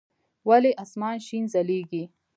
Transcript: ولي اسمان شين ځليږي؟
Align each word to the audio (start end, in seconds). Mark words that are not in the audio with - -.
ولي 0.49 0.71
اسمان 0.83 1.17
شين 1.27 1.43
ځليږي؟ 1.53 2.03